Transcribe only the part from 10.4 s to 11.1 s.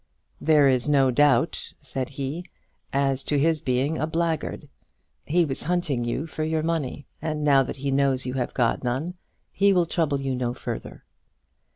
further."